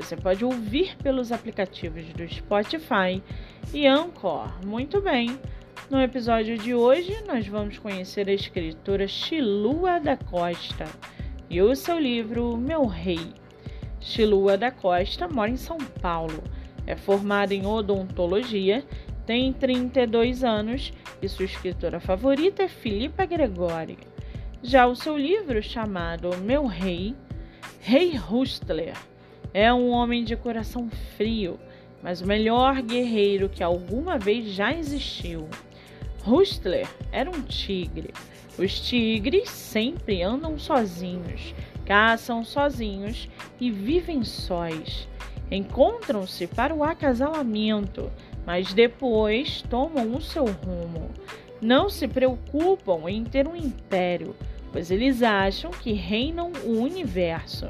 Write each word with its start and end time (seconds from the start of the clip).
você 0.00 0.16
pode 0.16 0.44
ouvir 0.44 0.96
pelos 0.96 1.30
aplicativos 1.30 2.04
do 2.14 2.26
Spotify 2.26 3.22
e 3.72 3.86
Anchor. 3.86 4.48
Muito 4.64 5.00
bem. 5.00 5.38
No 5.90 6.00
episódio 6.00 6.56
de 6.56 6.74
hoje, 6.74 7.22
nós 7.26 7.46
vamos 7.46 7.78
conhecer 7.78 8.28
a 8.28 8.32
escritora 8.32 9.06
Chilua 9.06 10.00
da 10.00 10.16
Costa 10.16 10.86
e 11.50 11.60
o 11.60 11.76
seu 11.76 11.98
livro 11.98 12.56
Meu 12.56 12.86
Rei. 12.86 13.34
Chilua 14.00 14.56
da 14.56 14.70
Costa 14.70 15.28
mora 15.28 15.50
em 15.50 15.56
São 15.56 15.76
Paulo, 16.00 16.42
é 16.86 16.96
formada 16.96 17.54
em 17.54 17.66
odontologia, 17.66 18.82
tem 19.26 19.52
32 19.52 20.42
anos 20.42 20.92
e 21.20 21.28
sua 21.28 21.44
escritora 21.44 22.00
favorita 22.00 22.62
é 22.62 22.68
Filipa 22.68 23.26
Gregori. 23.26 23.98
Já 24.62 24.86
o 24.86 24.96
seu 24.96 25.16
livro, 25.16 25.62
chamado 25.62 26.36
Meu 26.38 26.66
Rei, 26.66 27.14
Rei 27.80 28.18
Hustler, 28.18 28.94
é 29.52 29.72
um 29.72 29.90
homem 29.90 30.24
de 30.24 30.36
coração 30.36 30.88
frio, 31.16 31.58
mas 32.02 32.20
o 32.20 32.26
melhor 32.26 32.80
guerreiro 32.82 33.48
que 33.48 33.62
alguma 33.62 34.18
vez 34.18 34.46
já 34.46 34.72
existiu. 34.72 35.48
Hustler 36.26 36.86
era 37.10 37.30
um 37.30 37.42
tigre. 37.42 38.12
Os 38.58 38.78
tigres 38.80 39.48
sempre 39.50 40.22
andam 40.22 40.58
sozinhos, 40.58 41.54
caçam 41.84 42.44
sozinhos 42.44 43.28
e 43.60 43.70
vivem 43.70 44.22
sós. 44.22 45.08
Encontram-se 45.50 46.46
para 46.46 46.74
o 46.74 46.84
acasalamento, 46.84 48.10
mas 48.46 48.72
depois 48.72 49.62
tomam 49.62 50.14
o 50.14 50.20
seu 50.20 50.44
rumo. 50.44 51.10
Não 51.60 51.88
se 51.88 52.06
preocupam 52.06 53.08
em 53.08 53.24
ter 53.24 53.48
um 53.48 53.56
império, 53.56 54.34
pois 54.72 54.90
eles 54.90 55.22
acham 55.22 55.70
que 55.70 55.92
reinam 55.92 56.52
o 56.64 56.78
universo. 56.78 57.68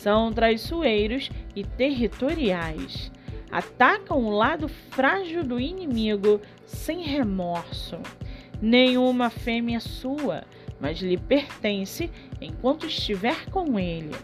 São 0.00 0.32
traiçoeiros 0.32 1.30
e 1.54 1.62
territoriais. 1.62 3.12
Atacam 3.52 4.16
o 4.16 4.30
lado 4.30 4.66
frágil 4.66 5.44
do 5.44 5.60
inimigo 5.60 6.40
sem 6.64 7.02
remorso. 7.02 7.98
Nenhuma 8.62 9.28
fêmea 9.28 9.78
sua, 9.78 10.44
mas 10.80 11.00
lhe 11.00 11.18
pertence 11.18 12.10
enquanto 12.40 12.86
estiver 12.86 13.44
com 13.50 13.78
ele. 13.78 14.16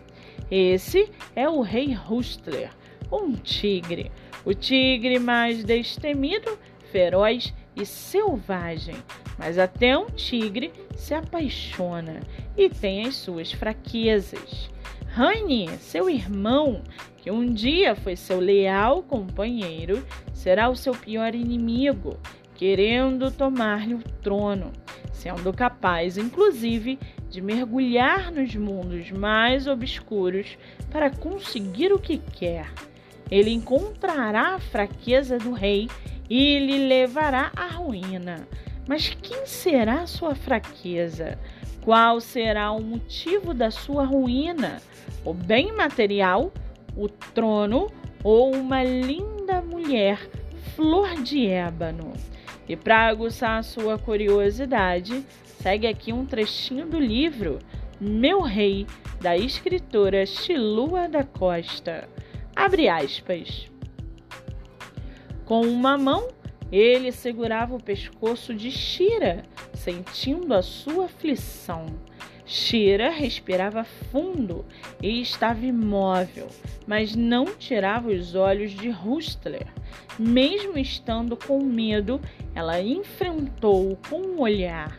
Esse 0.50 1.10
é 1.34 1.46
o 1.46 1.60
rei 1.60 1.94
Hustler, 1.94 2.70
um 3.12 3.34
tigre, 3.34 4.10
o 4.46 4.54
tigre 4.54 5.18
mais 5.18 5.62
destemido, 5.62 6.58
feroz 6.90 7.52
e 7.76 7.84
selvagem. 7.84 8.96
Mas 9.38 9.58
até 9.58 9.98
um 9.98 10.06
tigre 10.06 10.72
se 10.96 11.12
apaixona 11.12 12.20
e 12.56 12.70
tem 12.70 13.06
as 13.06 13.16
suas 13.16 13.52
fraquezas. 13.52 14.65
Raine, 15.16 15.70
seu 15.78 16.10
irmão, 16.10 16.82
que 17.16 17.30
um 17.30 17.50
dia 17.50 17.96
foi 17.96 18.16
seu 18.16 18.38
leal 18.38 19.02
companheiro, 19.02 20.06
será 20.34 20.68
o 20.68 20.76
seu 20.76 20.92
pior 20.92 21.34
inimigo, 21.34 22.18
querendo 22.54 23.30
tomar-lhe 23.30 23.94
o 23.94 24.02
trono, 24.22 24.74
sendo 25.14 25.54
capaz, 25.54 26.18
inclusive, 26.18 26.98
de 27.30 27.40
mergulhar 27.40 28.30
nos 28.30 28.54
mundos 28.54 29.10
mais 29.10 29.66
obscuros 29.66 30.58
para 30.90 31.08
conseguir 31.08 31.94
o 31.94 31.98
que 31.98 32.18
quer. 32.18 32.70
Ele 33.30 33.48
encontrará 33.48 34.56
a 34.56 34.60
fraqueza 34.60 35.38
do 35.38 35.52
rei 35.52 35.88
e 36.28 36.58
lhe 36.58 36.86
levará 36.86 37.50
à 37.56 37.68
ruína. 37.68 38.46
Mas 38.86 39.16
quem 39.22 39.46
será 39.46 40.06
sua 40.06 40.34
fraqueza? 40.34 41.38
Qual 41.86 42.20
será 42.20 42.72
o 42.72 42.82
motivo 42.82 43.54
da 43.54 43.70
sua 43.70 44.04
ruína? 44.04 44.82
O 45.24 45.32
bem 45.32 45.70
material, 45.70 46.52
o 46.96 47.08
trono 47.08 47.86
ou 48.24 48.52
uma 48.52 48.82
linda 48.82 49.62
mulher, 49.62 50.18
flor 50.74 51.14
de 51.22 51.46
ébano? 51.46 52.12
E 52.68 52.74
para 52.74 53.06
aguçar 53.06 53.60
a 53.60 53.62
sua 53.62 53.96
curiosidade, 53.96 55.24
segue 55.60 55.86
aqui 55.86 56.12
um 56.12 56.26
trechinho 56.26 56.88
do 56.88 56.98
livro 56.98 57.60
Meu 58.00 58.40
Rei, 58.40 58.84
da 59.20 59.36
escritora 59.36 60.26
Chilua 60.26 61.08
da 61.08 61.22
Costa. 61.22 62.08
Abre 62.56 62.88
aspas. 62.88 63.70
Com 65.44 65.60
uma 65.60 65.96
mão, 65.96 66.26
ele 66.70 67.12
segurava 67.12 67.74
o 67.74 67.82
pescoço 67.82 68.54
de 68.54 68.70
Shira, 68.70 69.42
sentindo 69.74 70.52
a 70.52 70.62
sua 70.62 71.06
aflição. 71.06 71.86
Shira 72.44 73.10
respirava 73.10 73.82
fundo 73.84 74.64
e 75.02 75.20
estava 75.20 75.66
imóvel, 75.66 76.46
mas 76.86 77.16
não 77.16 77.44
tirava 77.46 78.08
os 78.08 78.34
olhos 78.34 78.70
de 78.70 78.88
Rustler. 78.88 79.66
Mesmo 80.18 80.78
estando 80.78 81.36
com 81.36 81.62
medo, 81.62 82.20
ela 82.54 82.80
enfrentou-o 82.80 83.96
com 84.08 84.20
um 84.20 84.40
olhar. 84.40 84.98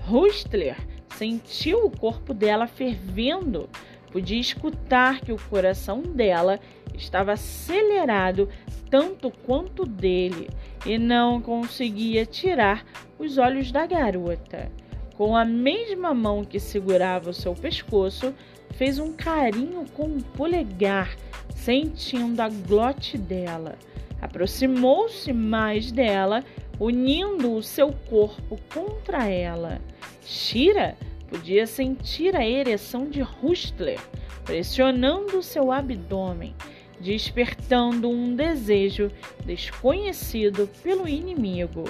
Rustler 0.00 0.76
sentiu 1.16 1.84
o 1.84 1.90
corpo 1.90 2.34
dela 2.34 2.66
fervendo. 2.66 3.68
Podia 4.10 4.40
escutar 4.40 5.20
que 5.20 5.32
o 5.32 5.38
coração 5.48 6.02
dela 6.02 6.58
estava 6.94 7.32
acelerado 7.32 8.48
tanto 8.90 9.30
quanto 9.30 9.86
dele 9.86 10.50
e 10.84 10.98
não 10.98 11.40
conseguia 11.40 12.26
tirar 12.26 12.84
os 13.18 13.38
olhos 13.38 13.70
da 13.70 13.86
garota. 13.86 14.70
Com 15.16 15.36
a 15.36 15.44
mesma 15.44 16.12
mão 16.12 16.44
que 16.44 16.58
segurava 16.58 17.30
o 17.30 17.34
seu 17.34 17.54
pescoço, 17.54 18.34
fez 18.70 18.98
um 18.98 19.12
carinho 19.12 19.84
com 19.94 20.04
o 20.04 20.16
um 20.16 20.20
polegar, 20.20 21.14
sentindo 21.54 22.40
a 22.40 22.48
glote 22.48 23.16
dela. 23.16 23.76
Aproximou-se 24.20 25.32
mais 25.32 25.92
dela, 25.92 26.42
unindo 26.78 27.54
o 27.54 27.62
seu 27.62 27.92
corpo 28.08 28.58
contra 28.72 29.28
ela. 29.28 29.80
Shira 30.22 30.96
podia 31.30 31.66
sentir 31.66 32.36
a 32.36 32.46
ereção 32.46 33.08
de 33.08 33.22
Hustler 33.22 34.00
pressionando 34.44 35.42
seu 35.42 35.70
abdômen 35.70 36.54
despertando 37.00 38.08
um 38.10 38.34
desejo 38.36 39.10
desconhecido 39.44 40.68
pelo 40.82 41.08
inimigo. 41.08 41.84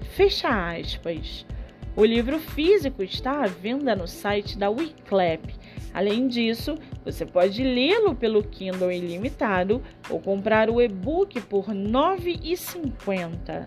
Fecha 0.00 0.48
aspas. 0.48 1.46
O 1.94 2.04
livro 2.04 2.38
físico 2.38 3.02
está 3.02 3.44
à 3.44 3.46
venda 3.46 3.96
no 3.96 4.06
site 4.06 4.58
da 4.58 4.68
Wiclap. 4.68 5.54
Além 5.94 6.28
disso, 6.28 6.76
você 7.02 7.24
pode 7.24 7.62
lê-lo 7.62 8.14
pelo 8.14 8.42
Kindle 8.42 8.92
ilimitado 8.92 9.82
ou 10.10 10.20
comprar 10.20 10.68
o 10.68 10.82
e-book 10.82 11.40
por 11.42 11.68
R$ 11.68 11.74
9,50. 11.74 13.66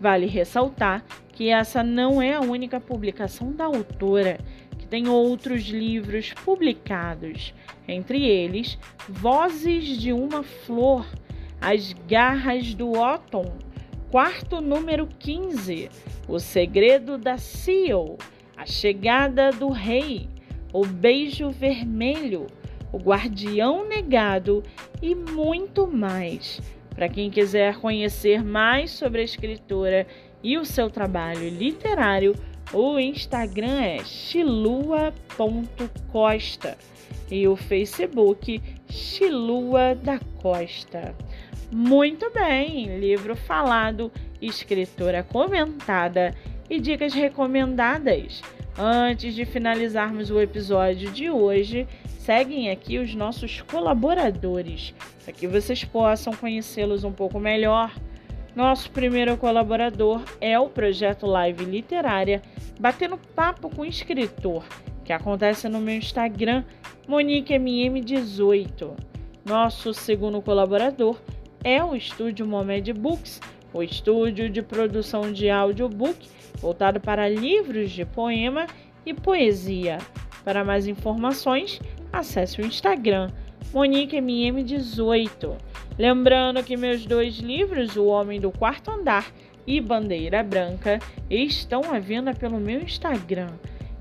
Vale 0.00 0.24
ressaltar 0.26 1.04
que 1.32 1.50
essa 1.50 1.82
não 1.82 2.22
é 2.22 2.32
a 2.32 2.40
única 2.40 2.80
publicação 2.80 3.52
da 3.52 3.66
autora 3.66 4.38
tem 4.86 5.08
outros 5.08 5.62
livros 5.64 6.32
publicados, 6.44 7.52
entre 7.86 8.24
eles 8.24 8.78
Vozes 9.08 9.98
de 9.98 10.12
uma 10.12 10.42
Flor, 10.42 11.06
As 11.60 11.92
Garras 12.08 12.74
do 12.74 12.92
Otton, 12.92 13.52
quarto 14.10 14.60
número 14.60 15.06
15, 15.18 15.90
O 16.28 16.38
Segredo 16.38 17.18
da 17.18 17.38
Seal, 17.38 18.16
A 18.56 18.64
Chegada 18.64 19.50
do 19.50 19.70
Rei, 19.70 20.28
O 20.72 20.86
Beijo 20.86 21.50
Vermelho, 21.50 22.46
O 22.92 22.98
Guardião 22.98 23.86
Negado 23.86 24.62
e 25.02 25.14
muito 25.14 25.86
mais. 25.86 26.60
Para 26.94 27.08
quem 27.10 27.28
quiser 27.28 27.76
conhecer 27.76 28.42
mais 28.42 28.90
sobre 28.90 29.20
a 29.20 29.24
escritora 29.24 30.06
e 30.42 30.56
o 30.56 30.64
seu 30.64 30.88
trabalho 30.88 31.48
literário, 31.50 32.34
o 32.72 32.98
Instagram 32.98 33.80
é 33.80 34.04
chilua.costa 34.04 35.16
e 37.30 37.46
o 37.46 37.56
Facebook 37.56 38.60
Chilua 38.88 39.94
da 39.94 40.18
Costa. 40.40 41.14
Muito 41.70 42.30
bem, 42.30 42.98
livro 42.98 43.34
falado, 43.34 44.10
escritora 44.40 45.22
comentada 45.22 46.34
e 46.70 46.80
dicas 46.80 47.12
recomendadas. 47.12 48.42
Antes 48.78 49.34
de 49.34 49.44
finalizarmos 49.44 50.30
o 50.30 50.40
episódio 50.40 51.10
de 51.10 51.30
hoje, 51.30 51.88
seguem 52.18 52.70
aqui 52.70 52.98
os 52.98 53.14
nossos 53.14 53.62
colaboradores 53.62 54.94
para 55.24 55.32
que 55.32 55.46
vocês 55.46 55.82
possam 55.82 56.32
conhecê-los 56.34 57.02
um 57.02 57.12
pouco 57.12 57.40
melhor. 57.40 57.92
Nosso 58.56 58.90
primeiro 58.90 59.36
colaborador 59.36 60.22
é 60.40 60.58
o 60.58 60.70
projeto 60.70 61.26
Live 61.26 61.62
Literária 61.66 62.40
Batendo 62.80 63.18
Papo 63.18 63.68
com 63.68 63.84
Escritor, 63.84 64.64
que 65.04 65.12
acontece 65.12 65.68
no 65.68 65.78
meu 65.78 65.96
Instagram, 65.96 66.64
MoniqueMM18. 67.06 68.96
Nosso 69.44 69.92
segundo 69.92 70.40
colaborador 70.40 71.20
é 71.62 71.84
o 71.84 71.94
estúdio 71.94 72.46
Momed 72.46 72.94
Books, 72.94 73.42
o 73.74 73.82
estúdio 73.82 74.48
de 74.48 74.62
produção 74.62 75.30
de 75.30 75.50
audiobook 75.50 76.26
voltado 76.58 76.98
para 76.98 77.28
livros 77.28 77.90
de 77.90 78.06
poema 78.06 78.66
e 79.04 79.12
poesia. 79.12 79.98
Para 80.42 80.64
mais 80.64 80.86
informações, 80.86 81.78
acesse 82.10 82.62
o 82.62 82.64
Instagram 82.64 83.30
MoniqueMM18. 83.72 85.56
Lembrando 85.98 86.62
que 86.62 86.76
meus 86.76 87.06
dois 87.06 87.38
livros, 87.38 87.96
O 87.96 88.06
Homem 88.06 88.40
do 88.40 88.50
Quarto 88.50 88.90
Andar 88.90 89.32
e 89.66 89.80
Bandeira 89.80 90.42
Branca, 90.42 90.98
estão 91.30 91.82
à 91.92 91.98
venda 91.98 92.34
pelo 92.34 92.58
meu 92.58 92.80
Instagram. 92.80 93.52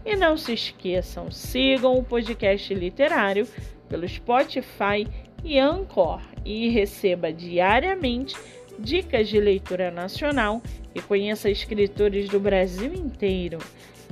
E 0.05 0.15
não 0.15 0.37
se 0.37 0.53
esqueçam, 0.53 1.31
sigam 1.31 1.97
o 1.97 2.03
podcast 2.03 2.73
literário 2.73 3.47
pelo 3.89 4.07
Spotify 4.07 5.07
e 5.43 5.57
Anchor 5.57 6.21
e 6.43 6.69
receba 6.69 7.33
diariamente 7.33 8.35
dicas 8.77 9.29
de 9.29 9.39
leitura 9.39 9.89
nacional 9.89 10.61
e 10.93 11.01
conheça 11.01 11.49
escritores 11.49 12.29
do 12.29 12.39
Brasil 12.39 12.93
inteiro. 12.93 13.57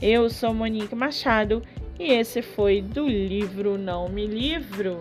Eu 0.02 0.30
sou 0.30 0.54
Monique 0.54 0.96
Machado 0.96 1.62
e 2.00 2.12
esse 2.12 2.42
foi 2.42 2.82
do 2.82 3.08
livro 3.08 3.78
Não 3.78 4.10
Me 4.10 4.26
Livro. 4.26 5.00